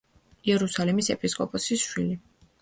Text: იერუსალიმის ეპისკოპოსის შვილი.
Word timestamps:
იერუსალიმის 0.47 1.09
ეპისკოპოსის 1.17 1.85
შვილი. 1.91 2.19